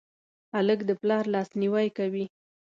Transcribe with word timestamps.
هلک 0.55 0.79
د 0.85 0.89
پلار 1.01 1.23
لاسنیوی 1.33 1.87
کوي. 1.97 2.25